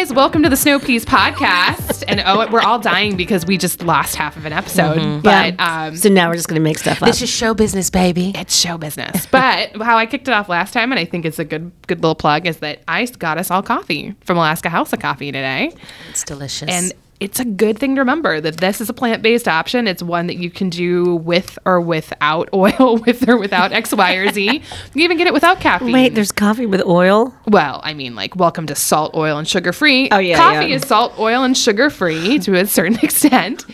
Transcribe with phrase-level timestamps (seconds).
[0.00, 2.04] guys, welcome to the Snow Peas podcast.
[2.08, 5.22] And oh, we're all dying because we just lost half of an episode.
[5.22, 5.84] But Yeah.
[5.88, 7.06] um, so now we're just gonna make stuff up.
[7.06, 8.32] This is show business, baby.
[8.34, 9.26] it's show business.
[9.26, 11.98] But how I kicked it off last time, and I think it's a good good
[12.00, 15.70] little plug, is that I got us all coffee from Alaska House of Coffee today.
[16.08, 16.70] It's delicious.
[16.70, 19.86] And it's a good thing to remember that this is a plant based option.
[19.86, 24.14] It's one that you can do with or without oil, with or without X, Y,
[24.14, 24.44] or Z.
[24.44, 25.92] You can even get it without caffeine.
[25.92, 27.34] Wait, there's coffee with oil.
[27.46, 30.08] Well, I mean, like, welcome to salt, oil, and sugar free.
[30.10, 30.76] Oh, yeah, Coffee yeah.
[30.76, 33.66] is salt, oil, and sugar free to a certain extent.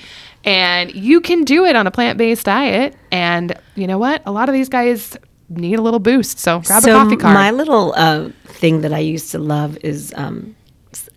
[0.45, 2.97] And you can do it on a plant based diet.
[3.13, 4.23] And you know what?
[4.27, 5.17] A lot of these guys
[5.49, 6.41] need a little boost.
[6.41, 7.35] So grab so a coffee card.
[7.35, 10.57] my little uh, thing that I used to love is um,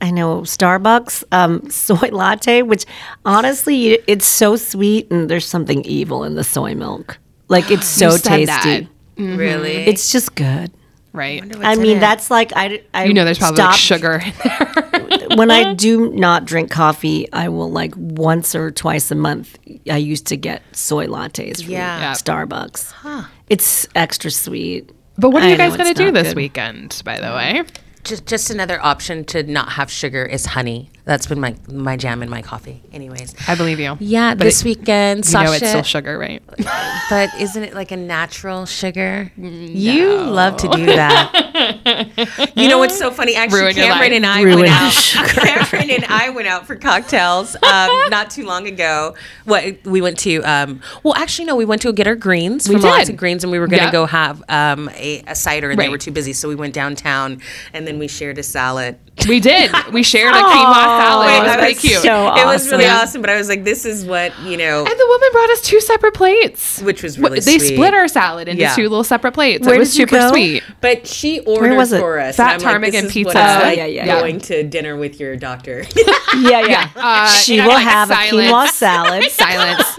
[0.01, 2.85] I know Starbucks um, soy latte, which
[3.25, 7.17] honestly it's so sweet and there's something evil in the soy milk.
[7.47, 8.45] Like it's so said tasty.
[8.47, 8.87] that.
[9.17, 10.71] really, It's just good.
[11.13, 11.41] right.
[11.63, 11.99] I in mean, it?
[11.99, 12.81] that's like I.
[12.93, 15.27] I You know, there's probably like stopped- sugar in there.
[15.35, 19.57] when I do not drink coffee, I will like once or twice a month.
[19.89, 21.99] I used to get soy lattes from Yeah.
[21.99, 22.13] Yeah.
[22.13, 23.25] Starbucks.
[23.49, 24.91] It's extra sweet.
[25.17, 26.37] But what are I you guys going to do this good.
[26.37, 27.63] weekend, by the way?
[28.03, 30.89] Just just another option to not have sugar is honey.
[31.09, 32.83] That's been my my jam in my coffee.
[32.93, 33.97] Anyways, I believe you.
[33.99, 36.43] yeah, But this it- weekend, You know it's still sugar, right?
[37.09, 39.31] but isn't it like a natural sugar?
[39.35, 42.51] You love to do that.
[42.55, 43.35] you know what's so funny?
[43.35, 44.93] Actually, Ruin your Cameron and I Ruin went out.
[45.29, 49.15] Cameron and I went out for cocktails um, not too long ago.
[49.45, 50.43] What we went to?
[50.43, 52.87] Um, well, actually, no, we went to go get our greens We from did.
[52.89, 53.93] Alaska Greens, and we were going to Yep.
[53.93, 55.85] go have um, a, a cider, and Right.
[55.85, 57.41] they were too busy, so we went downtown,
[57.73, 58.99] and then we shared a salad.
[59.27, 59.71] We did.
[59.91, 61.29] We shared a quinoa salad.
[61.35, 62.01] it was I pretty was cute.
[62.01, 62.97] so It was really awesome.
[63.07, 64.79] awesome, but I was like, this is what you know.
[64.85, 66.81] and the woman brought us two separate plates.
[66.81, 67.75] Which was really They sweet.
[67.75, 68.75] split our salad into Yeah.
[68.75, 69.65] two little separate plates.
[69.65, 70.29] Where it was super go?
[70.29, 70.63] sweet.
[70.81, 71.99] But she ordered was it?
[71.99, 72.35] for us.
[72.37, 73.29] Fat and like, ptarmigan is what pizza.
[73.29, 74.19] it's like Yeah, yeah, yeah.
[74.19, 75.85] going to dinner with your doctor.
[76.41, 76.89] Yeah, yeah.
[76.95, 79.97] Uh, she will like, have a quinoa salad, Silence.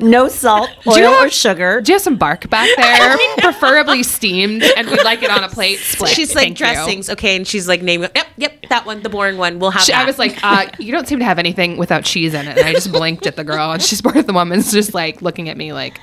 [0.00, 1.80] No salt, Do you oil, or sugar.
[1.80, 3.16] Do you have some bark back there?
[3.38, 6.10] Preferably steamed, and we'd like it on a plate split.
[6.10, 6.66] she's like Thank you.
[6.66, 8.10] dressings, okay, and she's like naming.
[8.14, 9.58] Yep, yep, that one, the boring one.
[9.58, 9.82] We'll have.
[9.82, 10.02] She- that.
[10.02, 12.58] I was like, uh, you don't seem to have anything without cheese in it.
[12.58, 15.22] And I just blinked at the girl, and she's part of the woman's just like
[15.22, 16.00] looking at me like,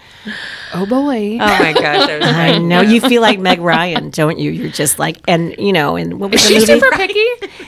[0.74, 1.34] oh boy.
[1.35, 4.51] oh my gosh, I was I like, know you feel like Meg Ryan, don't you?
[4.51, 6.80] You're just like, and you know, and what was Is the she movie?
[6.80, 7.25] super picky?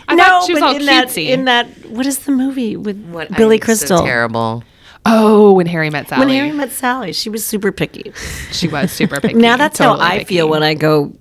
[0.08, 1.28] I no, thought she was but all in that, cutesy.
[1.30, 4.04] in that, what is the movie with what, Billy I'm so Crystal?
[4.06, 4.64] terrible.
[5.06, 6.20] Oh, when Harry met Sally.
[6.26, 8.14] when Harry met Sally, she was super picky.
[8.52, 9.36] she was super picky.
[9.36, 10.36] Now that's totally how I picky.
[10.36, 11.12] feel when I go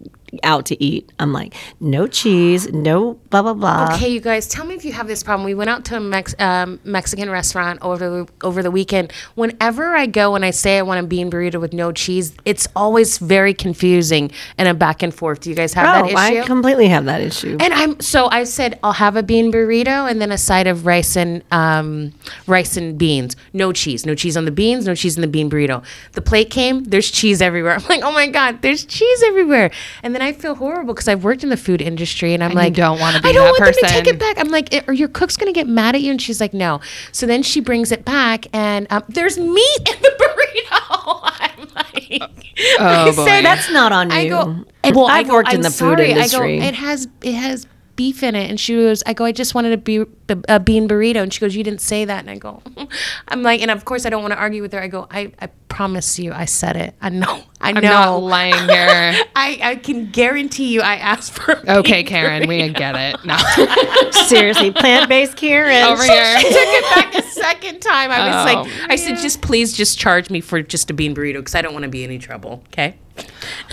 [0.42, 1.12] out to eat.
[1.18, 3.94] I'm like, no cheese, no blah blah blah.
[3.94, 5.44] Okay, you guys, tell me if you have this problem.
[5.44, 9.12] We went out to a Mex- um, Mexican restaurant over the, over the weekend.
[9.34, 12.66] Whenever I go and I say I want a bean burrito with no cheese, it's
[12.74, 15.40] always very confusing and a back and forth.
[15.40, 16.40] Do you guys have Oh, that issue?
[16.40, 17.56] I completely have that issue.
[17.60, 20.86] and I'm so I said I'll have a bean burrito and then a side of
[20.86, 22.12] rice and um,
[22.46, 23.36] rice and beans.
[23.52, 25.84] No cheese, no cheese on the beans, no cheese in the bean burrito.
[26.12, 27.74] The plate came, there's cheese everywhere.
[27.78, 29.70] I'm like, oh my god, there's cheese everywhere.
[30.02, 32.58] And then I feel horrible because I've worked in the food industry and I'm And
[32.60, 34.38] you like, don't wanna be I don't that want them to take it back.
[34.38, 36.10] I'm like, are your cook's gonna get mad at you?
[36.10, 36.80] And she's like, no.
[37.12, 41.20] So then she brings it back and um, there's meat in the burrito.
[41.24, 43.24] I'm like, Oh, I boy.
[43.24, 44.16] said, That's not on you.
[44.16, 44.64] I go.
[44.94, 46.56] well, I I've go, worked in "I'm the food industry.
[46.58, 47.66] I go, it has it has
[47.96, 50.04] beef in it, and she goes, I go, I just wanted a, be-
[50.48, 52.62] a bean burrito, and she goes, you didn't say that, and I go,
[53.28, 54.80] I'm like, and of course I don't want to argue with her.
[54.80, 56.94] I go, I, I promise you, I said it.
[57.02, 57.78] I know, I know.
[57.78, 59.24] I'm not lying here.
[59.36, 61.52] I, I can guarantee you, I asked for.
[61.52, 63.24] a Okay, Karen, we get it.
[63.24, 63.36] No.
[64.26, 65.84] Seriously, plant based Karen.
[65.84, 66.36] Over here.
[66.40, 68.10] took it back a second time.
[68.10, 71.14] I was Oh, like, I said, just please, just charge me for just a bean
[71.14, 72.62] burrito because I don't want to be in any trouble.
[72.68, 72.96] Okay.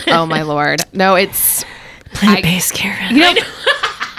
[0.08, 0.82] Oh my lord.
[0.94, 1.66] No, it's
[2.14, 3.16] Plant based Karen.
[3.16, 3.42] you know,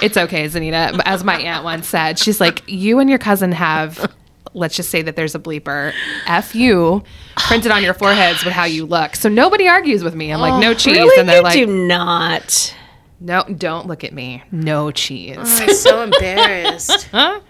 [0.02, 1.00] it's okay, Zanita.
[1.04, 4.12] As my aunt once said, she's like, you and your cousin have.
[4.52, 5.92] Let's just say that there's a bleeper.
[6.26, 7.02] F you
[7.36, 9.14] printed on your foreheads with how you look.
[9.16, 10.32] So nobody argues with me.
[10.32, 10.96] I'm like, no oh, cheese.
[10.98, 11.20] Really?
[11.20, 12.74] and they're you like, do not.
[13.20, 14.42] no, don't look at me.
[14.50, 15.36] No cheese.
[15.38, 17.08] Oh, I'm so embarrassed.
[17.12, 17.40] Huh?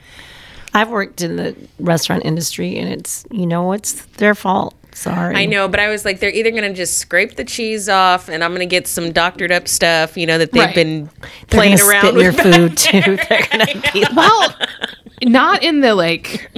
[0.73, 4.75] I've worked in the restaurant industry, and it's you know it's their fault.
[4.93, 5.35] Sorry.
[5.35, 8.29] I know, but I was like, they're either going to just scrape the cheese off,
[8.29, 10.75] and I'm going to get some doctored up stuff, you know, that they've Right.
[10.75, 11.09] been
[11.49, 12.23] playing around spit with.
[12.23, 13.17] your food too.
[13.29, 14.05] They're gonna be.
[14.15, 14.55] Well,
[15.23, 16.51] not in the like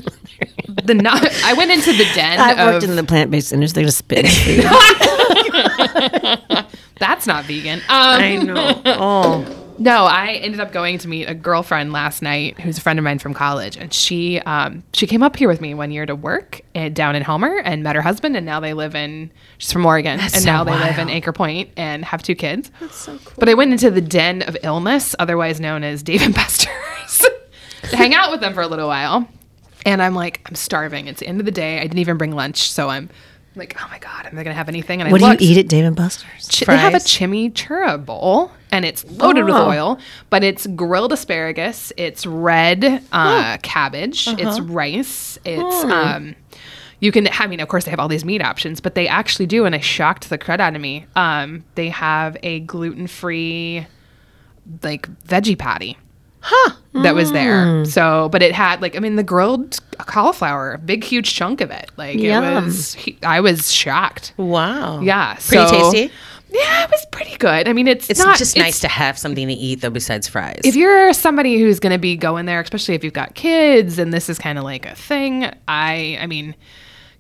[0.85, 1.25] the not.
[1.45, 2.39] I went into the den.
[2.41, 3.83] I've worked of, in the plant based industry.
[3.83, 6.67] They're gonna spit in your food.
[6.99, 7.79] That's not vegan.
[7.81, 8.83] Um, I know.
[8.87, 12.99] oh, No, I ended up going to meet a girlfriend last night who's a friend
[12.99, 16.07] of mine from college, and she um, she came up here with me one year
[16.07, 19.31] to work and down in Homer and met her husband, and now they live in
[19.59, 21.09] she's from Oregon, and so now they live in.
[21.09, 22.71] Anchor Point and have two kids.
[22.81, 23.35] That's so cool.
[23.39, 26.71] But I went into the den of illness, otherwise known as Dave and Buster's,
[27.91, 29.27] to hang out with them for a little while,
[29.85, 31.07] and I'm like, I'm starving.
[31.09, 31.79] It's the end of the day.
[31.79, 33.09] I didn't even bring lunch, so I'm.
[33.55, 35.03] Like oh my god, am I gonna have anything?
[35.03, 36.49] And What I do you eat at Dave and Buster's?
[36.49, 39.69] Chi- they have a chimichurri bowl and it's loaded with Oh.
[39.69, 39.99] oil,
[40.31, 46.35] but it's grilled asparagus, it's red uh, cabbage, it's rice, it's um
[47.01, 49.45] you can I mean of course they have all these meat options, but they actually
[49.45, 51.05] do and I shocked the crud out of me.
[51.15, 53.87] Um they have a gluten-free
[54.83, 55.99] like veggie patty.
[56.45, 56.75] Huh.
[57.03, 57.65] That was there.
[57.65, 57.85] Hmm.
[57.85, 61.71] So, but it had like I mean the grilled cauliflower, a big huge chunk of
[61.71, 61.91] it.
[61.97, 62.45] Like Yum.
[62.45, 64.35] it was I was shocked.
[64.37, 65.01] Wow.
[65.01, 65.35] Yeah.
[65.35, 66.13] Pretty so- tasty?
[66.51, 67.67] Yeah, it was pretty good.
[67.67, 70.29] I mean, it's It's not just it's- nice to have something to eat though besides
[70.29, 70.61] fries.
[70.65, 74.13] If you're somebody who's going to be going there, especially if you've got kids, and
[74.13, 75.51] this is kind of like a thing.
[75.67, 76.55] I, I mean,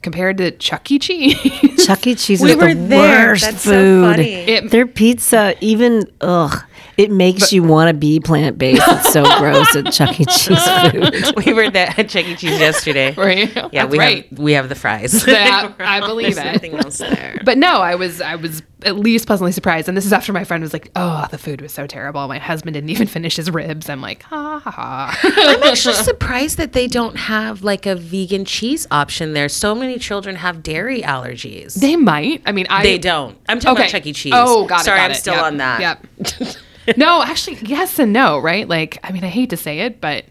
[0.02, 0.98] compared to Chuck E.
[0.98, 2.14] Cheese, Chuck E.
[2.14, 3.28] Cheese We is were the there.
[3.30, 4.10] worst That's so food.
[4.16, 4.32] funny.
[4.34, 6.62] It- Their pizza, even ugh,
[6.96, 8.82] it makes you want to be plant based.
[8.86, 10.24] It's so gross at Chuck E.
[10.26, 11.44] Cheese food.
[11.44, 12.34] we were there at Chuck E.
[12.36, 13.14] Cheese yesterday.
[13.22, 13.54] Right?
[13.54, 14.28] Yeah, That's we right.
[14.28, 15.24] have we have the fries.
[15.24, 16.52] That- I believe There's it.
[16.52, 17.40] Nothing else there.
[17.44, 19.86] but no, I was, I was at least pleasantly surprised.
[19.88, 22.26] And this is after my friend was like, "Oh, the food was so terrible.
[22.26, 26.56] My husband didn't even finish his ribs." I'm like, "Ha ha ha." I'm actually surprised
[26.58, 29.48] that they don't have like a vegan cheese option there.
[29.48, 31.74] So many children have dairy allergies.
[31.74, 32.42] they might.
[32.44, 33.38] I mean, I They don't.
[33.48, 33.82] I'm talking Okay.
[33.84, 34.12] about Chuck E.
[34.12, 34.32] Cheese.
[34.34, 34.84] Oh, got it.
[34.84, 35.14] Sorry, got I'm it.
[35.16, 35.80] still Yep, on that.
[35.80, 36.56] Yep.
[36.96, 38.68] no, actually, yes and no, right?
[38.68, 40.24] Like, I mean, I hate to say it, but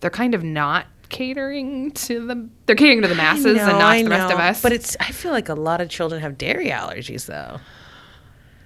[0.00, 2.48] they're kind of not catering to the.
[2.66, 4.62] They're catering to the masses and not I to the rest of us.
[4.62, 4.96] But it's.
[5.00, 7.60] I feel like a lot of children have dairy allergies though.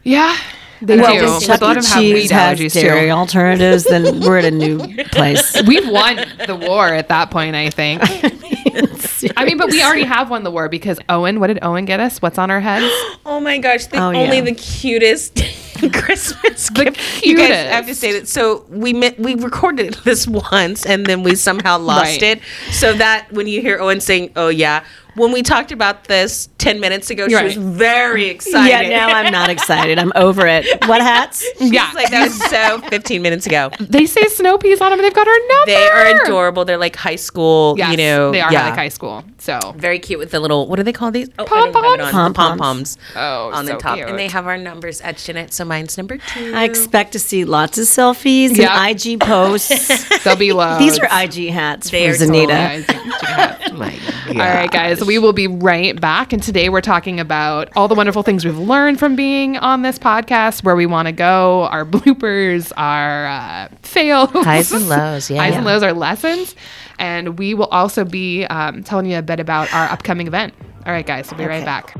[0.02, 0.36] yeah,
[0.80, 1.52] they Well, do.
[1.52, 1.78] if But Chuck E.
[1.78, 3.10] of have Cheese has dairy too.
[3.10, 5.60] alternatives, then we're at a new place.
[5.66, 6.16] We've won
[6.46, 8.02] the war at that point, I think.
[9.36, 11.40] I mean, but we already have won the war because Owen.
[11.40, 12.20] What did Owen get us?
[12.22, 12.86] What's on our heads?
[13.28, 13.86] Oh my gosh!
[13.86, 14.40] The Oh, only yeah.
[14.42, 15.40] the cutest
[15.92, 16.98] Christmas gift.
[17.24, 17.70] You guys cutest.
[17.72, 18.28] have to say that.
[18.28, 22.38] So we met, we recorded this once, and then we somehow lost Right.
[22.38, 22.40] it.
[22.70, 24.84] So that when you hear Owen saying, "Oh yeah,"
[25.16, 28.68] when we talked about this ten minutes ago, You're she was very excited.
[28.68, 29.98] Yeah, now I'm not excited.
[29.98, 30.66] I'm over it.
[30.86, 31.44] What hats?
[31.60, 33.70] yeah, like that was so 15 minutes ago.
[33.80, 34.98] they say snow peas on them.
[34.98, 35.66] and They've got our number.
[35.66, 36.64] They are adorable.
[36.64, 37.74] They're like high school.
[37.76, 38.66] Yes, you know, they are yeah.
[38.66, 39.24] like high school.
[39.38, 41.28] So Very cute with the little what do they call these?
[41.38, 42.00] Oh, I don't have it Pom-poms?
[42.00, 42.12] on.
[42.12, 42.36] Pom-poms.
[42.36, 42.98] Pom poms.
[43.16, 44.08] Oh, oh, on the top, cute.
[44.08, 45.52] and they have our numbers etched in it.
[45.52, 46.52] So mine's number two.
[46.54, 48.84] I expect to see lots of selfies Yeah.
[48.84, 50.08] and IG posts.
[50.24, 50.78] they'll be low.
[50.78, 52.84] These are IG hats They for are Zanita.
[52.88, 53.90] Oh my
[54.26, 54.26] God.
[54.28, 56.32] All right, guys, we will be right back.
[56.32, 59.98] And today we're talking about all the wonderful things we've learned from being on this
[59.98, 65.38] podcast, where we want to go, our bloopers, our uh, fails, Highs and lows, yeah.
[65.42, 66.54] highs and lows, our lessons.
[66.98, 70.54] And we will also be um, telling you a bit about our upcoming event.
[70.84, 71.64] All right, guys, we'll be right Okay.
[71.64, 71.94] back.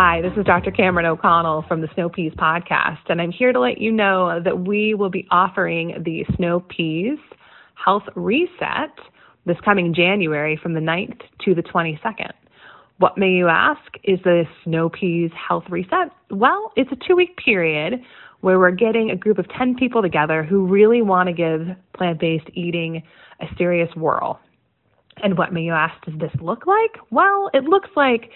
[0.00, 0.70] Hi, this is Dr.
[0.70, 4.60] Cameron O'Connell from the Snow Peas podcast, and I'm here to let you know that
[4.60, 7.18] we will be offering the Snow Peas
[7.74, 8.92] Health Reset
[9.44, 12.30] this coming January from the 9th to the 22nd.
[12.98, 13.80] What may you ask?
[14.04, 16.12] Is the Snow Peas Health Reset?
[16.30, 17.94] Well, it's a two week period
[18.40, 22.20] where we're getting a group of 10 people together who really want to give plant
[22.20, 23.02] based eating
[23.40, 24.38] a serious whirl.
[25.24, 27.00] And what may you ask does this look like?
[27.10, 28.30] Well, it looks like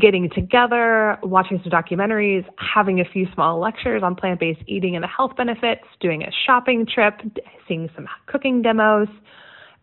[0.00, 5.02] getting together, watching some documentaries, having a few small lectures on plant based eating and
[5.02, 7.20] the health benefits, doing a shopping trip,
[7.68, 9.08] seeing some cooking demos,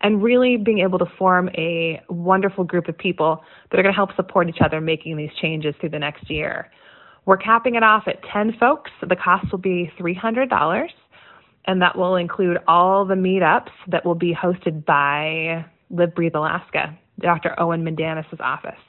[0.00, 3.96] and really being able to form a wonderful group of people that are going to
[3.96, 6.70] help support each other making these changes through the next year.
[7.26, 8.90] We're capping it off at 10 folks.
[9.06, 10.88] The cost will be $300
[11.66, 16.96] and that will include all the meetups that will be hosted by Live Breathe Alaska,
[17.20, 17.58] Dr.
[17.58, 18.80] Owen Mandanis' office.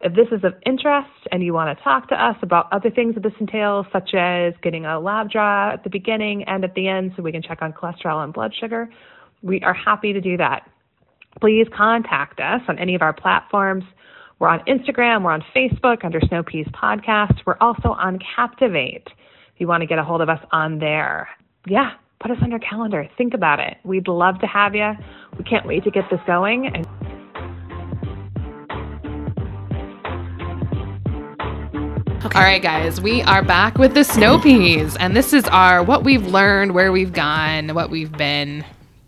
[0.00, 3.14] If this is of interest and you want to talk to us about other things
[3.14, 6.86] that this entails, such as getting a lab draw at the beginning and at the
[6.86, 8.88] end so we can check on cholesterol and blood sugar,
[9.42, 10.70] we are happy to do that.
[11.40, 13.84] Please contact us on any of our platforms.
[14.38, 17.40] We're on Instagram, we're on Facebook under Snow Peas Podcast.
[17.44, 21.28] We're also on Captivate if you want to get a hold of us on there.
[21.66, 21.90] Yeah,
[22.20, 23.08] put us on your calendar.
[23.18, 23.78] Think about it.
[23.82, 24.92] We'd love to have you.
[25.36, 26.66] We can't wait to get this going.
[26.72, 26.86] And
[32.24, 36.02] All right, guys, we are back with the snow peas, and this is our what
[36.02, 38.64] we've learned, where we've gone, what we've been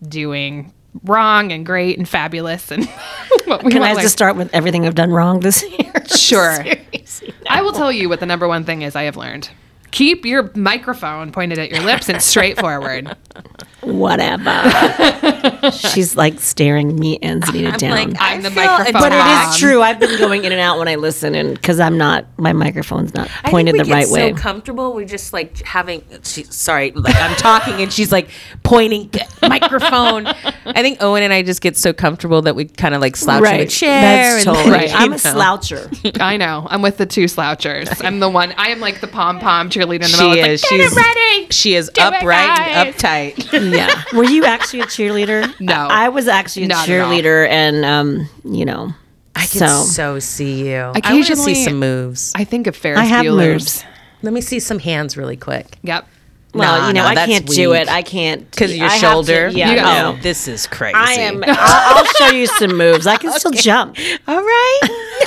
[0.09, 0.73] doing
[1.05, 2.89] wrong and great and fabulous and
[3.47, 5.93] what we Can I just start with everything I've done wrong this year?
[6.11, 6.55] Sure.
[6.55, 7.35] Seriously.
[7.49, 9.51] I will tell you what the number one thing is I have learned.
[9.91, 13.17] Keep your microphone pointed at your lips and straightforward.
[13.99, 15.71] Whatever.
[15.73, 17.91] She's like staring me and Zanita down.
[17.91, 18.93] like, I I'm the feel- microphone.
[19.01, 19.51] but it mom.
[19.51, 19.83] is true.
[19.83, 23.15] I've been going in and out when I listen, and because I'm not, my microphone's
[23.15, 24.33] not I pointed think the we right get way.
[24.33, 26.03] So comfortable, we just like having.
[26.23, 28.31] She, sorry, like I'm talking and she's like
[28.63, 29.11] pointing
[29.43, 30.27] microphone.
[30.67, 33.45] I think Owen and I just get so comfortable that we kind of like slouch
[33.51, 34.01] in the chair.
[34.01, 34.77] That's and, totally.
[34.77, 35.17] like, I'm a know.
[35.17, 36.21] sloucher.
[36.21, 36.67] I know.
[36.71, 38.05] I'm with the two slouchers.
[38.05, 38.53] I'm the one.
[38.57, 40.45] I am like the pom pom cheerleader in the She middle.
[40.45, 40.63] is.
[40.63, 41.47] It's like, She's it ready.
[41.51, 43.73] She is Do it, upright and uptight.
[43.77, 43.80] yeah.
[44.15, 45.59] Were you actually a cheerleader?
[45.61, 45.75] No.
[45.91, 47.11] I was actually a Not at all.
[47.11, 48.93] cheerleader, and um, you know,
[49.35, 50.77] I can so, so, see you.
[50.77, 52.33] I want to Occasionally- see some moves.
[52.35, 53.53] I think of Ferris I have Bueller's.
[53.53, 53.85] moves.
[54.23, 55.79] Let me see some hands really quick.
[55.83, 56.07] Yep.
[56.53, 57.81] well, Nah, you know, nah, I that's can't do weak.
[57.83, 57.89] it.
[57.89, 59.49] I can't Because of your I have to- shoulder.
[59.49, 60.19] yeah, You got- no.
[60.19, 60.95] Oh, this is crazy.
[60.97, 61.43] I am.
[61.47, 63.07] I'll, I'll show you some moves.
[63.07, 63.97] I can still jump.
[64.29, 64.81] All right.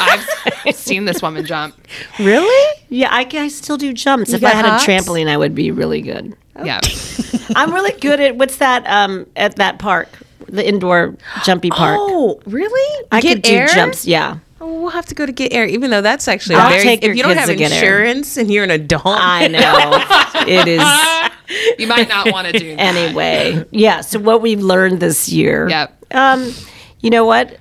[0.66, 1.76] I've seen this woman jump.
[2.20, 2.82] really?
[2.90, 4.32] Yeah, I can I still do jumps.
[4.34, 4.84] if got I had hops?
[4.84, 6.36] a trampoline, I would be really good.
[6.62, 6.82] Yeah.
[7.56, 8.86] I'm really good at what's that?
[8.88, 10.10] Um, at that park,
[10.48, 11.98] the indoor jumpy park.
[12.00, 13.06] Oh, really?
[13.12, 13.68] I Get could do air?
[13.68, 14.06] jumps.
[14.06, 16.70] Yeah, Oh, we'll have to go to Get Air, even though that's actually a I'll
[16.70, 16.84] very.
[16.84, 17.80] take If your you don't have to Get Air.
[18.04, 20.42] insurance and you're an adult, I know.
[20.48, 22.80] it is You might not want to do that.
[22.80, 23.66] anyway.
[23.72, 24.00] Yeah.
[24.02, 25.68] So what we've learned this year.
[25.70, 26.06] Yep.
[26.12, 26.54] Um,
[27.02, 27.58] you know what?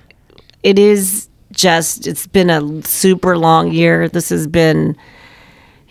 [0.63, 2.07] It is just.
[2.07, 4.07] It's been a super long year.
[4.07, 4.95] This has been.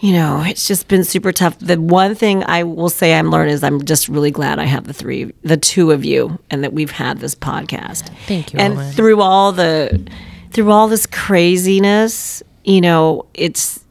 [0.03, 1.57] You know, it's just been super tough.
[1.61, 4.85] The one thing I will say I'm learning is I'm just really glad I have
[4.89, 8.11] the three, the two of you, and that we've had this podcast.
[8.27, 8.93] Thank you, And Owen.
[8.95, 10.05] through all the,
[10.51, 13.85] through all this craziness, you know, it's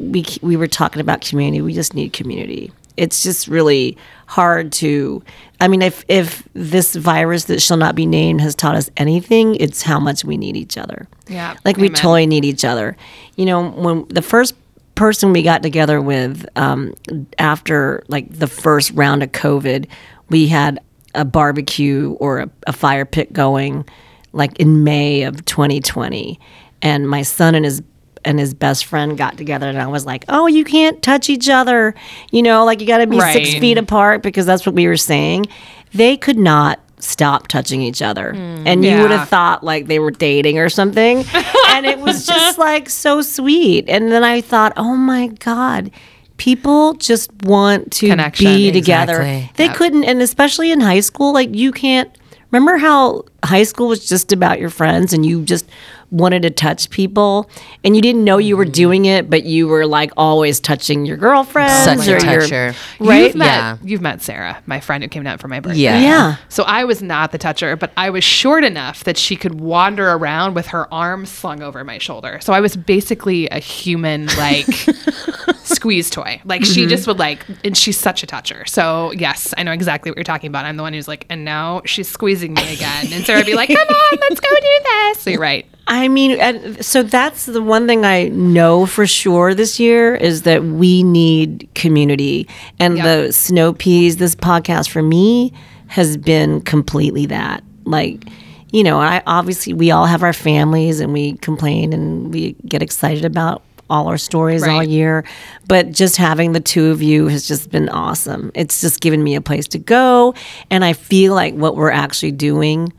[0.00, 1.60] we we were talking about community.
[1.60, 2.72] We just need community.
[2.96, 5.22] It's just really hard to.
[5.60, 9.54] I mean, if if this virus that shall not be named has taught us anything,
[9.54, 11.06] it's how much we need each other.
[11.28, 12.96] Yeah, like we totally need each other.
[13.36, 14.54] You know, when the first
[14.98, 16.92] person we got together with um,
[17.38, 19.86] after like the first round of COVID,
[20.28, 20.80] we had
[21.14, 23.88] a barbecue or a, a fire pit going,
[24.32, 26.40] like in May of 2020,
[26.82, 27.80] and my son and his
[28.24, 31.48] and his best friend got together and I was like, "Oh, you can't touch each
[31.48, 31.94] other.
[32.32, 34.96] You know, like you got to be 6 feet apart because that's what we were
[34.96, 35.46] saying."
[35.94, 38.32] They could not stop touching each other.
[38.34, 38.62] Mm.
[38.66, 41.18] and you would have thought like they were dating or something.
[41.68, 43.88] and it was just like so sweet.
[43.88, 45.90] And then I thought, "Oh my god,
[46.36, 49.52] people just want to Connection, be together." exactly.
[49.56, 49.76] They Yep.
[49.76, 52.10] couldn't and especially in high school like you can't
[52.50, 55.66] Remember how high school was just about your friends and you just
[56.10, 57.50] wanted to touch people
[57.84, 61.16] and you didn't know you were doing it, but you were like always touching your
[61.16, 62.74] girlfriends Such a or your toucher.
[63.00, 63.26] right?
[63.26, 63.76] You've met, Yeah.
[63.84, 65.80] you've met Sarah, my friend who came down for my birthday.
[65.80, 66.00] Yeah.
[66.00, 66.36] Yeah.
[66.48, 70.08] So I was not the toucher, but I was short enough that she could wander
[70.10, 72.38] around with her arms slung over my shoulder.
[72.42, 74.66] So I was basically a human like
[75.64, 76.40] squeeze toy.
[76.44, 76.88] Like she Mm-hmm.
[76.90, 78.64] just would like and she's such a toucher.
[78.66, 80.64] So yes, I know exactly what you're talking about.
[80.64, 83.12] I'm the one who's like, and now she's squeezing me again.
[83.12, 85.20] And Sarah would be like, Come on, let's go do this.
[85.20, 85.66] So you're right.
[85.86, 90.62] I mean, so that's the one thing I know for sure this year is that
[90.62, 92.46] we need community.
[92.78, 95.52] And the Snow Peas, this podcast for me
[95.88, 97.64] has been completely that.
[97.84, 98.22] Like,
[98.70, 102.82] you know, I obviously we all have our families and we complain and we get
[102.82, 105.24] excited about all our stories all year.
[105.66, 108.52] But just having the two of you has just been awesome.
[108.54, 110.34] It's just given me a place to go.
[110.70, 112.92] And I feel like what we're actually doing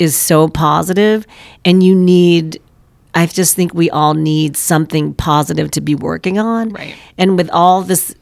[0.00, 1.26] is so positive
[1.64, 2.60] and you need
[3.14, 6.70] I just think we all need something positive to be working on.
[6.70, 6.94] Right.
[7.18, 8.14] And with all this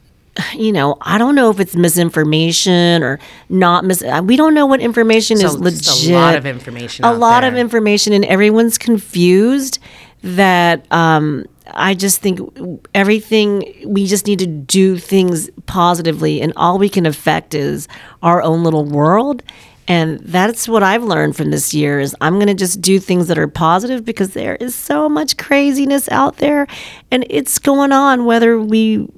[0.53, 3.19] you know, I don't know if it's misinformation or
[3.49, 6.11] not mis we don't know what information So is legit.
[6.11, 9.79] a lot of information A lot of information and everyone's confused
[10.21, 12.39] that um I just think
[12.95, 17.87] everything we just need to do things positively and all we can affect is
[18.23, 19.43] our own little world
[19.89, 23.27] and that's what I've learned from this year is I'm going to just do things
[23.27, 26.67] that are positive because there is so much craziness out there
[27.09, 29.09] and it's going on whether we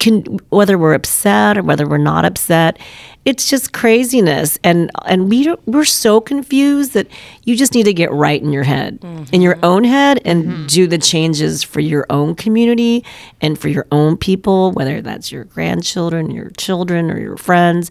[0.00, 2.78] can whether we're upset or whether we're not upset.
[3.26, 7.06] It's just craziness and and we don't- we're so confused that
[7.44, 8.98] you just need to get right in your head
[9.30, 9.64] in your mm-hmm.
[9.64, 10.66] own head and mm-hmm.
[10.66, 13.04] do the changes for your own community
[13.40, 17.90] and for your own people whether that's your grandchildren your children or your friends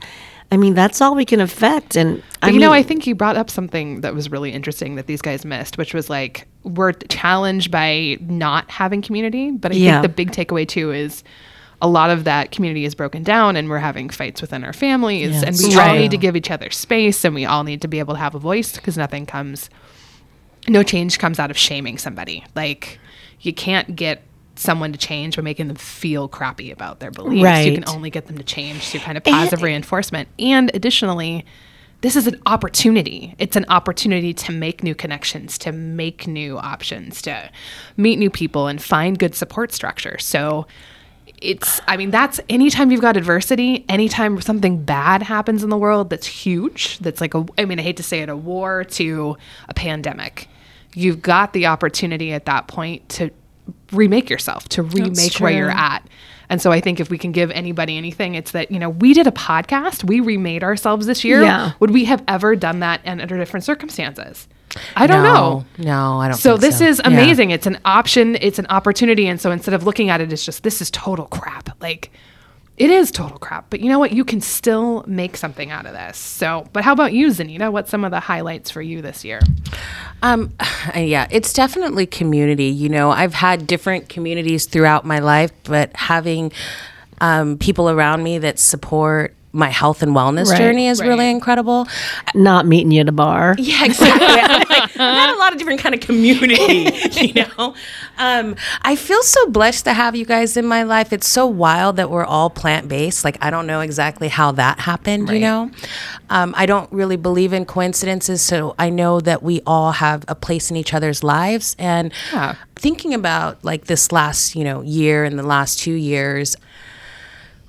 [0.54, 3.16] i mean that's all we can affect and But i you know, I think you
[3.16, 6.92] brought up something that was really interesting that these guys missed, which was like we're
[7.10, 9.52] challenged by not having community.
[9.52, 10.02] But I Yeah.
[10.02, 11.24] think the big takeaway too is
[11.82, 15.42] a lot of that community is broken down and we're having fights within our families
[15.44, 18.00] and we all need to give each other space and we all need to be
[18.00, 19.70] able to have a voice because nothing comes
[20.70, 22.44] no change comes out of shaming somebody.
[22.56, 23.00] Like
[23.42, 24.22] you can't get
[24.56, 27.42] someone to change by making them feel crappy about their beliefs.
[27.66, 30.30] You can only get them to change through kind of positive reinforcement.
[30.38, 31.46] And additionally,
[32.02, 33.34] this is an opportunity.
[33.38, 37.50] It's an opportunity to make new connections, to make new options, to
[37.98, 40.18] meet new people and find good support structure.
[40.20, 40.68] So
[41.38, 46.10] it's i mean that's anytime you've got adversity anytime something bad happens in the world
[46.10, 49.36] that's huge that's like a i mean i hate to say it a war to
[49.68, 50.48] a pandemic
[50.94, 53.30] you've got the opportunity at that point to
[53.92, 56.08] remake yourself to remake where you're at
[56.50, 59.14] and so i think if we can give anybody anything it's that you know we
[59.14, 61.74] did a podcast we remade ourselves this year Yeah.
[61.80, 64.48] would we have ever done that in under different circumstances
[64.96, 66.38] i don't know No, no, I don't.
[66.38, 66.86] so this so.
[66.86, 67.10] is Yeah.
[67.12, 67.52] amazing.
[67.52, 68.38] It's an option.
[68.42, 69.28] It's an opportunity.
[69.28, 72.12] And so instead of looking at it as just this is total crap, like
[72.78, 73.70] it is total crap.
[73.70, 74.12] But you know what?
[74.12, 76.18] You can still make something out of this.
[76.18, 77.72] So, but how about you, Zanita?
[77.72, 79.40] What's some of the highlights for you this year?
[80.22, 80.54] Um,
[80.96, 82.66] yeah, it's definitely community.
[82.66, 86.52] You know, I've had different communities throughout my life, but having
[87.22, 91.88] um, people around me that support my health and wellness Right, journey is really incredible.
[92.34, 93.56] Not meeting you at a bar.
[93.64, 94.26] Yeah, exactly.
[94.28, 96.92] I'm like, I've had a lot of different kind of community,
[97.28, 97.76] you know.
[98.18, 101.14] Um, I feel so blessed to have you guys in my life.
[101.14, 103.24] It's so wild that we're all plant based.
[103.24, 105.72] Like I don't know exactly how that happened, you know.
[106.30, 110.36] Um, I don't really believe in coincidences, so I know that we all have a
[110.36, 111.76] place in each other's lives.
[111.78, 112.56] And Yeah.
[112.76, 116.58] thinking about like this last, you know, year and the last two years,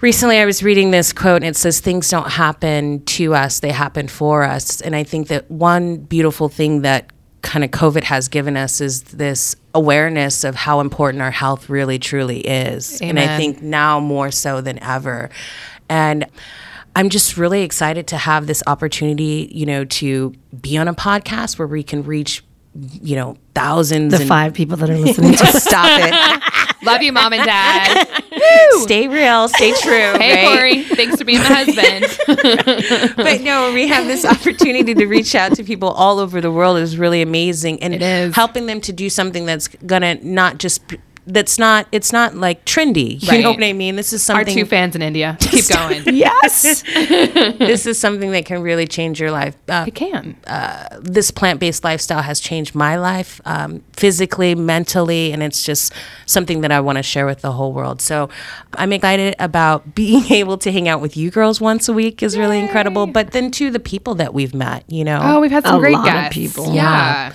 [0.04, 3.72] recently I was reading this quote and it says things don't happen to us, they
[3.72, 4.82] happen for us.
[4.82, 9.02] And I think that one beautiful thing that kind of COVID has given us is
[9.04, 13.00] this awareness of how important our health really truly is.
[13.00, 15.30] And I think now more so than ever.
[15.88, 16.26] And
[16.94, 21.58] I'm just really excited to have this opportunity, you know, to be on a podcast
[21.58, 25.46] where we can reach, you know, thousands The and five people that are listening to
[25.46, 26.73] stop it.
[26.84, 28.04] Love you, mom and dad.
[28.82, 30.12] stay real, stay true.
[30.18, 30.58] hey, right?
[30.58, 30.82] Corey.
[30.84, 32.06] Thanks for being my husband.
[33.16, 36.78] but no, we have this opportunity to reach out to people all over the world
[36.78, 38.34] is really amazing, and It is.
[38.34, 40.82] helping them to do something that's gonna not just
[41.26, 43.22] that's not it's not like trendy.
[43.22, 43.58] You know Right.
[43.58, 43.96] what I mean?
[43.96, 44.64] This is something Our something.
[44.64, 45.36] two fans in India.
[45.40, 46.02] Keep going.
[46.14, 46.82] yes.
[46.92, 49.56] this is something that can really change your life.
[49.68, 50.36] Uh, It can.
[51.00, 55.92] this plant based lifestyle has changed my life um, physically, mentally, and it's just
[56.26, 58.00] something that I want to share with the whole world.
[58.02, 58.28] So
[58.74, 62.36] I'm excited about being able to hang out with you girls once a week is
[62.36, 63.06] really incredible.
[63.06, 65.20] But then too, the people that we've met, you know.
[65.22, 66.34] Oh, we've had some A great lot of guests.
[66.34, 66.74] people.
[66.74, 67.32] Yeah.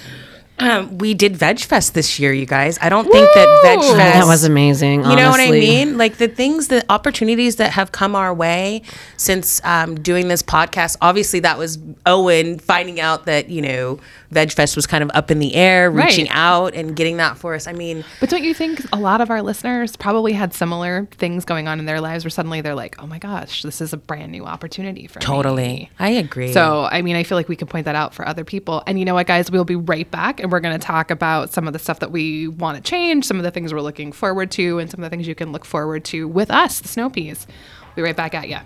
[0.60, 2.78] Um, we did Veg Fest this year, you guys.
[2.82, 3.98] I don't think that Veg Fest.
[3.98, 5.04] that was amazing.
[5.04, 5.98] You know what I mean?
[5.98, 8.82] Like the things, the opportunities that have come our way
[9.18, 10.98] since um, doing this podcast.
[11.02, 14.00] Obviously, that was Owen finding out that you know
[14.32, 16.06] Veg Fest was kind of up in the air, Right.
[16.06, 17.66] reaching out and getting that for us.
[17.68, 21.46] I mean, But don't you think a lot of our listeners probably had similar things
[21.46, 23.98] going on in their lives where suddenly they're like, oh my gosh, this is a
[23.98, 25.26] brand new opportunity for me.
[25.26, 26.54] totally, I agree.
[26.54, 28.84] So, I mean, I feel like we can point that out for other people.
[28.86, 29.50] And you know what, guys?
[29.50, 32.12] We'll be right back and we're going to talk about some of the stuff that
[32.12, 35.10] we want to change, some of the things we're looking forward to, and some of
[35.10, 37.48] the things you can look forward to with us, the Snow Peas.
[37.96, 38.58] We'll be right back at you.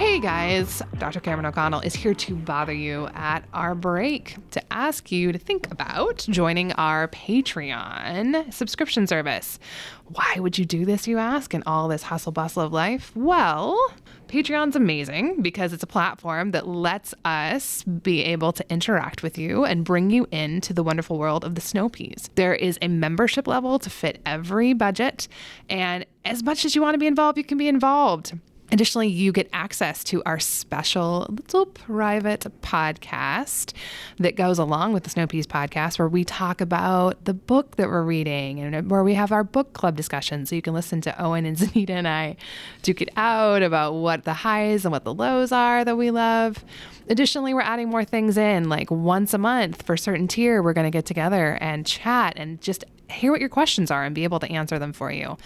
[0.00, 1.20] Hey guys, Dr.
[1.20, 5.70] Cameron O'Connell is here to bother you at our break to ask you to think
[5.70, 9.58] about joining our Patreon subscription service.
[10.06, 13.12] Why would you do this, you ask, in all this hustle bustle of life?
[13.14, 13.78] Well,
[14.26, 19.66] Patreon's amazing because it's a platform that lets us be able to interact with you
[19.66, 22.30] and bring you into the wonderful world of the snow peas.
[22.36, 25.28] There is a membership level to fit every budget,
[25.68, 28.32] and as much as you want to be involved, you can be involved.
[28.72, 33.72] Additionally, you get access to our special little private podcast
[34.18, 37.88] that goes along with the Snow Peas podcast, where we talk about the book that
[37.88, 40.46] we're reading and where we have our book club discussion.
[40.46, 42.36] So you can listen to Owen and Zanita and I
[42.82, 46.64] duke it out about what the highs and what the lows are that we love.
[47.08, 50.86] Additionally, we're adding more things in, like once a month for certain tier, we're going
[50.86, 54.40] to get together and chat and just hear what your questions are and be able
[54.40, 55.36] to answer them for you.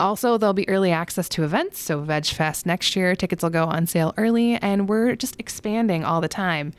[0.00, 1.78] Also, there'll be early access to events.
[1.78, 6.04] So, Veg Fest next year, tickets will go on sale early, and we're just expanding
[6.04, 6.72] all the time.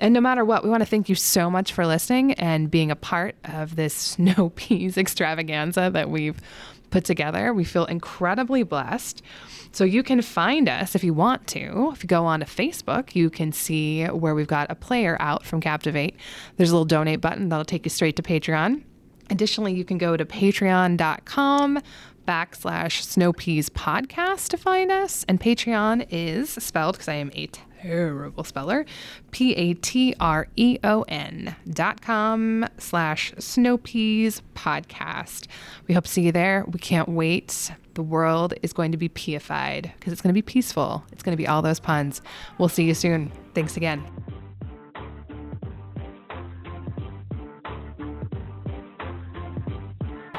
[0.00, 2.90] And no matter what, we want to thank you so much for listening and being
[2.90, 6.40] a part of this snow peas extravaganza that we've
[6.90, 7.52] put together.
[7.52, 9.22] We feel incredibly blessed.
[9.72, 11.90] So you can find us if you want to.
[11.92, 15.44] If you go on to Facebook, you can see where we've got a player out
[15.44, 16.16] from Captivate.
[16.56, 18.82] There's a little donate button that'll take you straight to Patreon.
[19.30, 21.80] Additionally, you can go to patreon.com
[22.26, 25.24] backslash snowpeas podcast to find us.
[25.28, 27.48] And Patreon is spelled because I am a
[27.82, 28.84] terrible speller,
[29.30, 35.46] P A T R E O N dot com slash snowpeas podcast.
[35.88, 36.64] We hope to see you there.
[36.68, 37.72] We can't wait.
[37.94, 41.04] The world is going to be peified because it's going to be peaceful.
[41.12, 42.22] It's going to be all those puns.
[42.58, 43.30] We'll see you soon.
[43.54, 44.02] Thanks again.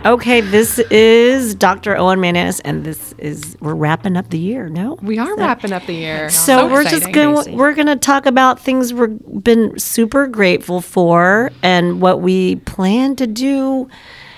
[0.05, 1.95] Okay, this is Dr.
[1.95, 4.67] Owen Manis, and this is we're wrapping up the year.
[4.67, 6.29] No, We are wrapping up the year.
[6.29, 11.51] So, we're just gonna we're going to talk about things we've been super grateful for
[11.61, 13.87] and what we plan to do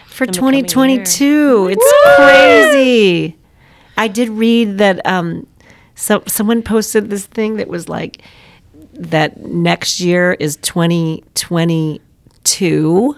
[0.06, 1.70] for 2022.
[1.72, 3.36] It's crazy.
[3.98, 5.48] I did read that um
[5.96, 8.22] so someone posted this thing that was like
[8.94, 13.16] that next year is 2022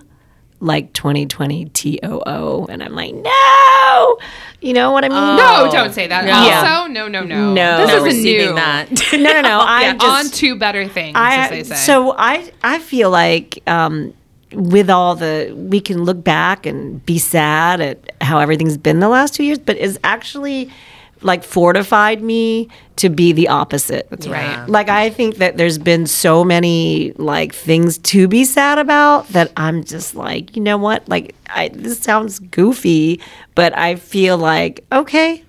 [0.60, 4.18] like 2020 TOO and I'm like no
[4.60, 6.26] you know what I mean No, don't say that.
[6.26, 6.34] No.
[6.34, 7.54] Also, no, no, no.
[7.54, 7.78] No.
[7.78, 8.56] This Not is a receiving new.
[8.56, 8.90] that.
[9.14, 11.76] no no no I Yeah, just on to better things, as they I say.
[11.76, 14.14] so I I feel like um,
[14.54, 19.10] with all the we can look back and be sad at how everything's been the
[19.10, 20.72] last two years, but it's actually
[21.22, 24.10] like fortified me to be the opposite.
[24.10, 24.68] That's right.
[24.68, 29.52] Like I think that there's been so many like things to be sad about that
[29.58, 31.08] I'm just like, you know what?
[31.08, 33.22] Like I this sounds goofy,
[33.56, 35.44] but I feel like okay,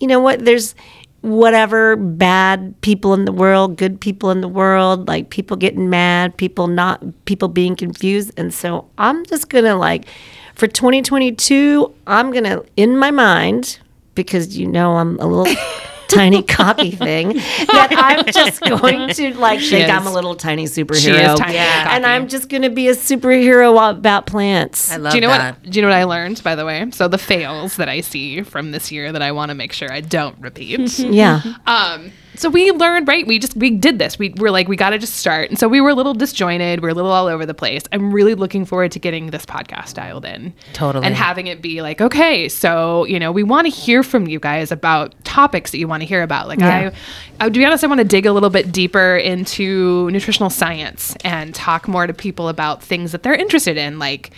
[0.00, 0.44] you know what?
[0.44, 0.74] There's
[1.22, 6.36] whatever bad people in the world, good people in the world, like people getting mad,
[6.36, 8.32] people not people being confused.
[8.36, 10.06] And so I'm just going to like
[10.54, 13.78] for 2022, I'm going to in my mind
[14.14, 15.54] because you know I'm a little
[16.08, 21.00] tiny copy thing that I'm just going to like think I'm a little tiny superhero.
[21.00, 22.06] She is tiny and and.
[22.06, 24.92] I'm just going to be a superhero about plants.
[24.92, 25.60] I love do you know that.
[25.60, 25.70] what?
[25.70, 26.90] Do you know what I learned, by the way?
[26.92, 29.92] So the fails that I see from this year that I want to make sure
[29.92, 30.98] I don't repeat.
[30.98, 31.40] yeah.
[31.66, 33.26] um, so we learned, right?
[33.26, 34.18] We just we did this.
[34.18, 36.80] We were like, we got to just start, and so we were a little disjointed.
[36.80, 37.82] We were a little all over the place.
[37.92, 41.04] I'm really looking forward to getting this podcast dialed in, Totally.
[41.04, 44.38] and having it be like, okay, so you know, we want to hear from you
[44.40, 46.48] guys about topics that you want to hear about.
[46.48, 46.90] Like Yeah.
[47.40, 50.50] I, I, to be honest, I want to dig a little bit deeper into nutritional
[50.50, 54.30] science and talk more to people about things that they're interested in, like.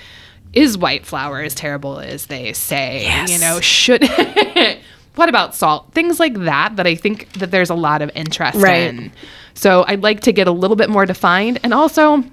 [0.53, 3.07] Is white flour as terrible as they say?
[3.29, 4.03] You know, should
[5.17, 5.93] what about salt?
[5.93, 8.83] Things like that that I think that there's a lot of interest Right.
[8.89, 9.13] in.
[9.55, 12.25] So I'd like to get a little bit more defined and also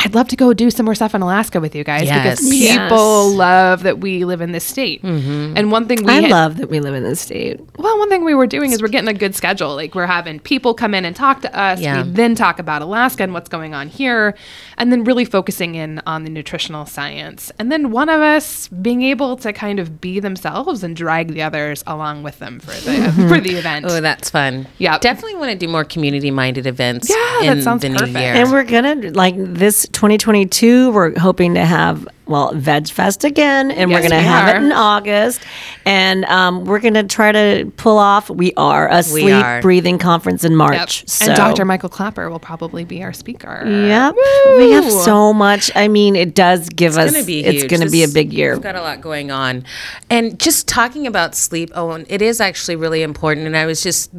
[0.00, 2.40] I'd love to go do some more stuff in Alaska with you guys Yes.
[2.40, 2.78] because Yes.
[2.78, 5.02] people love that we live in this state.
[5.02, 5.54] Mm-hmm.
[5.56, 7.58] And one thing we I had- love that we live in this state.
[7.78, 9.74] well, one thing we were doing is we're getting a good schedule.
[9.74, 11.80] Like we're having people come in and talk to us.
[11.80, 12.04] Yeah.
[12.04, 14.36] We then talk about Alaska and what's going on here,
[14.76, 17.50] and then really focusing in on the nutritional science.
[17.58, 21.42] And then one of us being able to kind of be themselves and drag the
[21.42, 23.84] others along with them for the for the event.
[23.88, 24.68] Oh, that's fun.
[24.78, 24.96] Yeah.
[24.98, 28.12] Definitely want to do more community minded events Yeah, that in sounds the perfect.
[28.12, 28.34] new year.
[28.34, 30.92] And we're gonna like this 2022.
[30.92, 34.56] We're hoping to have well Veg Fest again, and we're gonna we have are.
[34.56, 35.40] it in August,
[35.84, 38.28] and um, we're gonna try to pull off.
[38.30, 39.62] We are a sleep are.
[39.62, 40.58] breathing conference in Yep.
[40.58, 41.08] March.
[41.08, 41.26] So.
[41.26, 41.64] And Dr.
[41.64, 43.62] Michael Klaper will probably be our speaker.
[43.66, 44.14] Yep,
[44.58, 45.70] we have so much.
[45.74, 47.12] I mean, it does give us.
[47.12, 48.52] gonna be it's gonna be a big year.
[48.54, 49.64] We've got a lot going on,
[50.10, 51.70] and just talking about sleep.
[51.74, 53.46] Oh, and it is actually really important.
[53.46, 54.10] And I was just,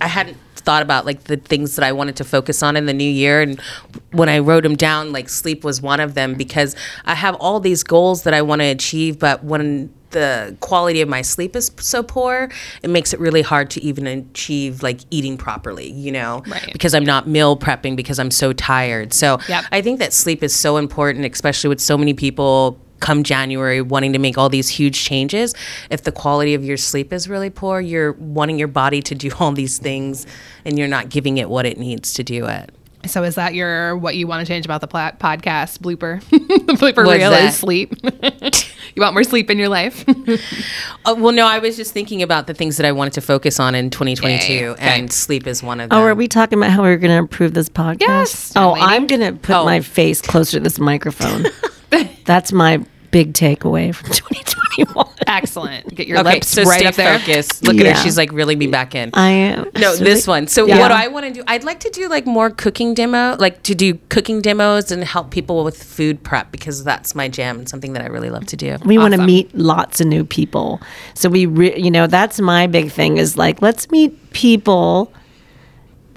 [0.00, 0.36] I hadn't
[0.66, 3.40] thought about like the things that I wanted to focus on in the new year,
[3.40, 3.58] and
[4.12, 6.76] when I wrote them down, like sleep was one of them because
[7.06, 11.08] I have all these goals that I want to achieve, but when the quality of
[11.08, 12.48] my sleep is so poor,
[12.82, 16.72] it makes it really hard to even achieve like eating properly, you know, Right.
[16.72, 19.12] because I'm not meal prepping because I'm so tired.
[19.12, 19.64] So Yep.
[19.72, 24.12] I think that sleep is so important, especially with so many people come January wanting
[24.14, 25.54] to make all these huge changes.
[25.90, 29.30] If the quality of your sleep is really poor, you're wanting your body to do
[29.38, 30.26] all these things
[30.64, 32.70] and you're not giving it what it needs to do it.
[33.06, 36.20] So is that your what you want to change about the pla- podcast blooper?
[36.30, 37.44] the blooper What's reel that?
[37.44, 37.94] is sleep.
[38.96, 40.04] you want more sleep in your life?
[41.04, 43.60] Uh, well, no, I was just thinking about the things that I wanted to focus
[43.60, 44.68] on in 2022, Yay.
[44.70, 44.82] Okay.
[44.98, 45.96] and sleep is one of them.
[46.00, 48.00] Oh, are we talking about how we're going to improve this podcast?
[48.00, 48.84] Yes, Oh, lady.
[48.86, 49.64] I'm going to put Oh.
[49.64, 51.44] my face closer to this microphone.
[52.24, 55.06] That's my big takeaway from 2021.
[55.26, 55.94] Excellent.
[55.94, 57.18] Get your Okay, lips so right stay up there.
[57.18, 57.64] focused.
[57.64, 59.10] Look at her; she's like reeling me back in.
[59.14, 59.70] I am.
[59.76, 60.46] No, this one.
[60.48, 60.78] So Yeah.
[60.78, 63.74] what I want to do, I'd like to do like more cooking demo, like to
[63.74, 67.92] do cooking demos and help people with food prep because that's my jam and something
[67.94, 68.76] that I really love to do.
[68.84, 70.80] We want to meet lots of new people.
[71.14, 75.12] So we, re- you know, that's my big thing is like let's meet people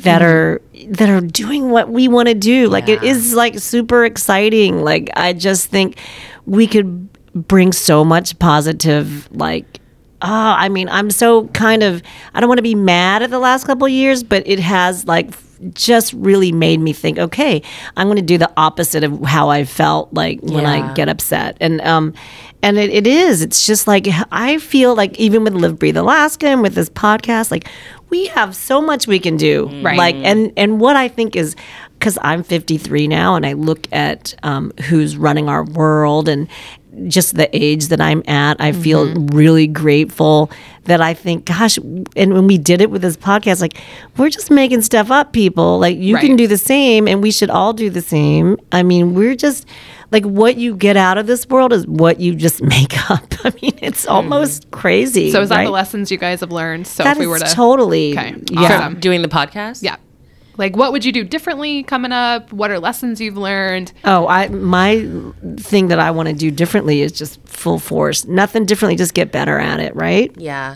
[0.01, 0.91] that mm-hmm.
[0.91, 2.67] are that are doing what we want to do.
[2.67, 3.11] Like it Yeah.
[3.11, 4.83] is like super exciting.
[4.83, 5.97] Like I just think
[6.45, 9.79] we could bring so much positive like
[10.21, 12.01] oh, I mean, I'm so kind of
[12.33, 15.05] I don't want to be mad at the last couple of years, but it has
[15.05, 15.31] like
[15.73, 17.61] just really made me think, okay,
[17.97, 21.57] I'm going to do the opposite of how I felt like when I get upset.
[21.59, 22.13] And um
[22.61, 23.41] and it, it is.
[23.41, 27.51] It's just like I feel like even with Live Breathe Alaska and with this podcast,
[27.51, 27.67] like
[28.09, 29.67] we have so much we can do.
[29.81, 29.97] Right.
[29.97, 31.55] Like and and what I think is
[31.99, 36.47] because I'm 53 now and I look at um, who's running our world and
[37.07, 39.27] just the age that I'm at, I feel mm-hmm.
[39.35, 40.49] really grateful
[40.85, 43.77] that I think, gosh, and when we did it with this podcast, like
[44.17, 45.79] we're just making stuff up, people.
[45.79, 48.57] Like you can do the same and we should all do the same.
[48.71, 49.67] I mean, we're just
[50.11, 53.25] like what you get out of this world is what you just make up.
[53.45, 54.15] I mean, it's mm-hmm.
[54.15, 55.31] almost crazy.
[55.31, 55.65] So is that right?
[55.65, 56.87] the lessons you guys have learned?
[56.87, 58.35] So That if we were to totally Okay.
[58.51, 58.61] yeah.
[58.61, 58.99] Awesome.
[58.99, 59.83] Doing the podcast?
[59.83, 59.97] Yeah.
[60.59, 62.51] Like what would you do differently coming up?
[62.51, 63.93] What are lessons you've learned?
[64.03, 65.07] Oh, I my
[65.55, 68.25] thing that I want to do differently is just full force.
[68.25, 70.31] Nothing differently, just get better at it, right?
[70.37, 70.75] Yeah.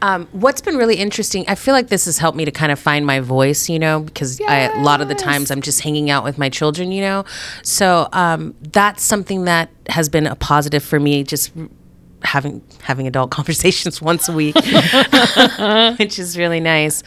[0.00, 2.78] Um, what's been really interesting, I feel like this has helped me to kind of
[2.78, 6.08] find my voice, you know, because I, a lot of the times I'm just hanging
[6.08, 7.24] out with my children, you know.
[7.62, 11.52] So um, that's something that has been a positive for me, just
[12.22, 14.54] having having adult conversations once a week,
[15.98, 17.02] which is really nice.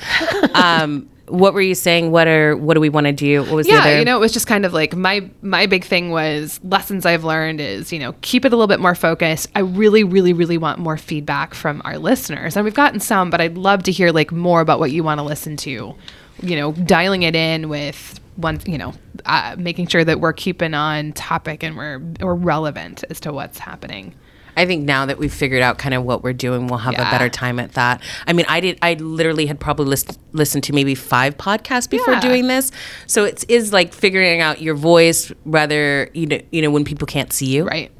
[0.53, 2.11] Um, what were you saying?
[2.11, 3.41] What are what do we want to do?
[3.41, 3.99] What was the yeah other?
[3.99, 7.23] you know it was just kind of like my my big thing was lessons i've
[7.23, 10.57] learned is you know keep it a little bit more focused i really really really
[10.57, 14.11] want more feedback from our listeners and we've gotten some but i'd love to hear
[14.11, 15.95] like more about what you want to listen to
[16.41, 18.93] you know dialing it in with one you know
[19.25, 23.59] uh, making sure that we're keeping on topic and we're we're relevant as to what's
[23.59, 24.13] happening
[24.61, 27.07] I think now that we've figured out kind of what we're doing, we'll have Yeah.
[27.07, 28.01] a better time at that.
[28.27, 28.77] I mean, I did.
[28.81, 32.19] I literally had probably list, listened to maybe five podcasts before Yeah.
[32.21, 32.71] doing this,
[33.07, 37.07] so it is like figuring out your voice, rather you know, you know, when people
[37.07, 37.65] can't see you.
[37.65, 37.91] right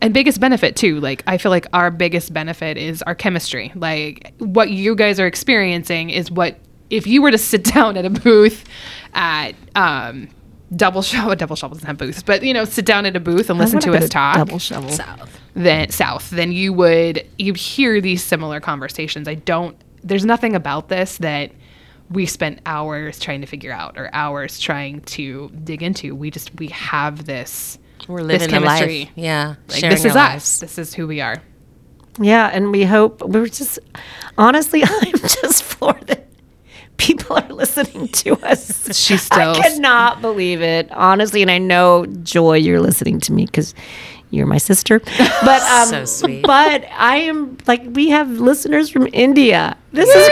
[0.00, 4.32] and biggest benefit too like i feel like our biggest benefit is our chemistry like
[4.38, 6.56] what you guys are experiencing is what
[6.90, 8.64] if you were to sit down at a booth
[9.14, 10.28] at um
[10.76, 13.50] double shovel double shovel doesn't have booths but you know sit down at a booth
[13.50, 14.90] and listen wanna us talk Double shovel.
[14.90, 15.40] south.
[15.54, 19.28] then south then you would you'd hear these similar conversations.
[19.28, 21.50] I don't there's nothing about this that
[22.10, 26.14] we spent hours trying to figure out or hours trying to dig into.
[26.14, 29.08] We just we have this We're living this living the life.
[29.14, 31.42] Yeah, like this is our us this is who we are.
[32.20, 33.78] Yeah, and we hope we're just
[34.38, 36.28] honestly, I'm just floored that
[36.96, 38.96] people are listening to us.
[38.96, 41.42] She's still- I cannot believe it, honestly.
[41.42, 43.74] And I know Joy, you're listening to me because
[44.30, 45.00] you're my sister.
[45.00, 46.42] But um, So sweet.
[46.42, 49.76] But I am like we have listeners from India.
[49.92, 50.28] This is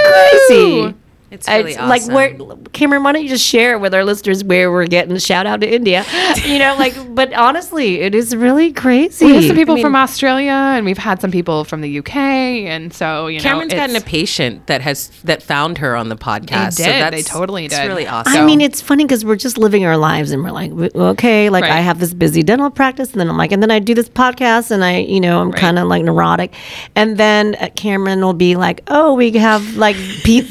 [0.49, 0.95] crazy.
[1.33, 2.15] It's really like awesome.
[2.15, 2.37] where
[2.73, 5.61] Cameron, why don't you just share with our listeners where we're getting a shout out
[5.63, 6.05] to India?
[6.45, 9.27] You know, like but honestly, it is really crazy.
[9.27, 11.99] we have some people I mean, from Australia and we've had some people from the
[11.99, 16.09] UK and so you know Cameron's gotten a patient that has that found her on
[16.09, 16.75] the podcast.
[16.75, 16.93] so did.
[16.93, 18.33] They that's- totally it's really awesome.
[18.35, 21.63] I mean, it's funny because we're just living our lives and we're like, okay, like
[21.63, 21.73] Right.
[21.73, 24.09] I have this busy dental practice, and then I'm like, and then I do this
[24.09, 26.53] podcast, and I, you know, I'm kind of like neurotic,
[26.97, 30.43] and then uh, Cameron will be like, oh, we have like pe-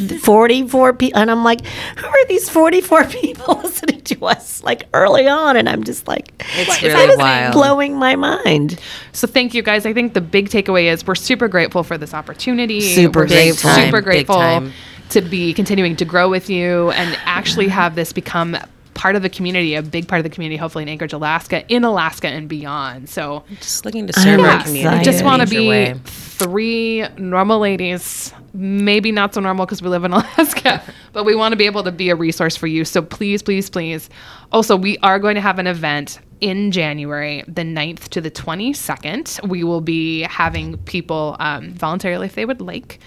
[0.72, 5.28] 44 people, and I'm like, who are these 44 people listening to us like early
[5.28, 5.58] on?
[5.58, 7.54] And I'm just like, It's what- really that is wild.
[7.54, 8.80] blowing my mind.
[9.12, 9.86] So thank you guys.
[9.86, 12.82] I think the big takeaway is we're super grateful for this opportunity.
[12.82, 13.70] Super we're grateful.
[13.76, 14.70] Big Super grateful
[15.10, 18.58] to be continuing to grow with you and actually have this become
[18.94, 21.84] part of the community, a big part of the community, hopefully in Anchorage, Alaska, in
[21.84, 23.10] Alaska and beyond.
[23.10, 24.66] So just looking to serve I'm our excited.
[24.68, 24.98] community.
[25.00, 25.96] I just in a want to be way.
[26.42, 30.82] Three normal ladies, maybe not so normal because we live in Alaska,
[31.14, 32.84] but we want to be able to be a resource for you.
[32.84, 34.10] So please, please, please.
[34.52, 39.48] Also, we are going to have an event in January, the 9th to the 22nd.
[39.48, 43.00] We will be having people um, voluntarily, if they would like,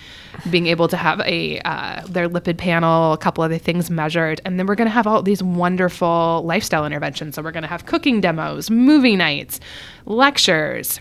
[0.48, 4.60] being able to have a uh, their lipid panel, a couple other things measured, and
[4.60, 7.34] then we're going to have all these wonderful lifestyle interventions.
[7.34, 9.58] So we're going to have cooking demos, movie nights,
[10.06, 11.00] lectures,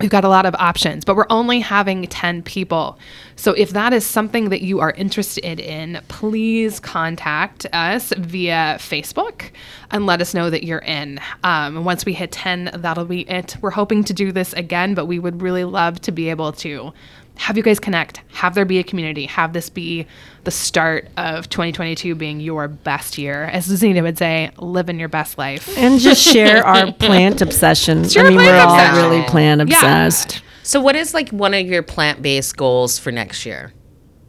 [0.00, 2.98] We've got a lot of options, but we're only having 10 people.
[3.36, 9.50] So if that is something that you are interested in, please contact us via Facebook
[9.92, 11.20] and let us know that you're in.
[11.44, 13.56] Um, once we hit 10, that'll be it.
[13.60, 16.92] We're hoping to do this again, but we would really love to be able to
[17.36, 20.06] have you guys connect, have there be a community, have this be
[20.44, 23.44] the start of 2022 being your best year.
[23.44, 25.76] As Zena would say, living your best life.
[25.76, 28.08] And just share our plant obsession.
[28.08, 29.82] Share I mean, we're all really plant obsessed.
[29.82, 30.06] Yeah.
[30.06, 30.42] obsessed.
[30.62, 33.72] So, what is like one of your plant based goals for next year?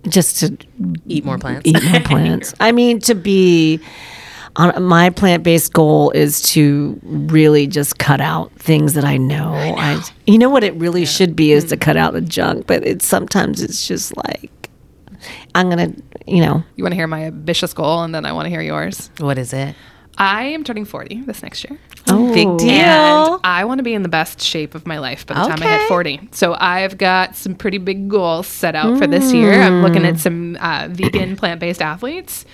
[0.08, 0.58] Just to
[1.08, 1.62] Eat more plants.
[1.66, 2.54] eat more plants.
[2.60, 3.80] I mean, to be
[4.58, 9.54] on my plant based goal is to really just cut out things that I know.
[9.54, 12.86] I, you know what it really should be is to cut out the junk, but
[12.86, 14.70] it's sometimes it's just like
[15.54, 15.94] I'm gonna,
[16.28, 18.62] you know, You want to hear my ambitious goal, and then I want to hear
[18.62, 19.10] yours.
[19.18, 19.76] What is it?
[20.18, 21.78] I am turning 40 this next year.
[22.08, 22.70] oh, Big deal.
[22.70, 25.62] And I want to be in the best shape of my life by the time
[25.62, 26.30] I hit 40.
[26.32, 29.62] So I've got some pretty big goals set out for this year.
[29.62, 32.46] I'm looking at some uh, vegan, plant based athletes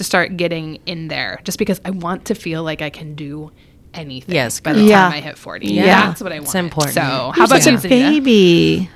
[0.00, 3.52] to start getting in there just because I want to feel like I can do
[3.92, 5.02] anything Yes, by the Yeah.
[5.02, 5.66] time I hit 40.
[5.68, 6.06] Yeah.
[6.06, 6.46] That's what I want.
[6.46, 6.94] It's important.
[6.94, 7.88] So, how You're about such you, a Zanita?
[7.88, 8.90] baby?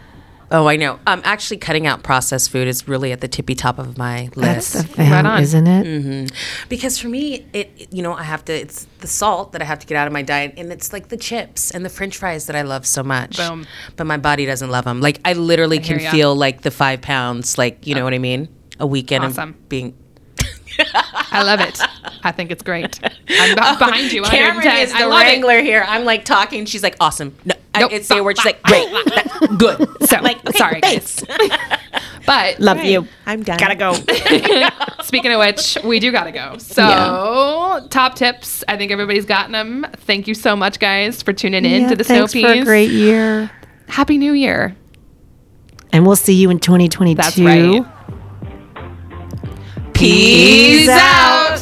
[0.50, 0.98] Oh, I know.
[1.06, 4.74] Um, actually, cutting out processed food is really at the tippy top of my That's
[4.74, 4.88] list.
[4.88, 5.42] the thing, Right on.
[5.42, 6.32] isn't it?
[6.68, 8.52] because for me, it you know I have to.
[8.54, 11.08] It's the salt that I have to get out of my diet, and it's like
[11.08, 13.36] the chips and the French fries that I love so much.
[13.36, 13.66] Boom.
[13.96, 15.00] But my body doesn't love them.
[15.00, 17.58] Like I literally hear can feel like the five pounds.
[17.58, 18.48] Like you know what I mean?
[18.78, 19.50] A weekend Awesome.
[19.50, 19.94] of being.
[20.78, 21.78] I love it.
[22.22, 22.98] I think it's great.
[23.04, 24.22] I'm be- oh, behind you.
[24.22, 24.86] Cameron 110.
[24.88, 25.24] is I the love it.
[25.24, 25.84] wrangler here.
[25.86, 26.66] I'm like talking.
[26.66, 27.34] She's like, awesome.
[27.44, 27.90] No, Nope.
[27.92, 28.36] I, it's say a word.
[28.38, 28.88] She's like, great,
[29.58, 29.88] good.
[30.08, 31.22] So, like, okay, sorry, thanks.
[32.26, 33.06] But Love you.
[33.26, 33.58] I'm done.
[33.58, 33.92] Gotta go.
[35.02, 36.56] Speaking of which, we do gotta go.
[36.56, 38.64] So, top tips.
[38.66, 39.84] I think everybody's gotten them.
[39.98, 42.44] Thank you so much, guys, for tuning in Yeah, to the Snow thanks Peas.
[42.46, 43.50] for a great year.
[43.88, 44.74] Happy New Year.
[45.92, 47.14] And we'll see you in 2022.
[47.14, 47.84] That's right.
[49.94, 51.60] Peace out.